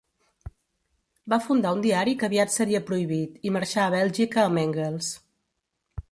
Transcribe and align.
Va 1.33 1.37
fundar 1.47 1.73
un 1.75 1.83
diari 1.83 2.15
que 2.23 2.25
aviat 2.29 2.53
seria 2.55 2.81
prohibit, 2.87 3.35
i 3.49 3.53
marxà 3.59 3.83
a 3.83 3.93
Bèlgica 3.97 4.43
amb 4.45 4.63
Engels. 4.63 5.11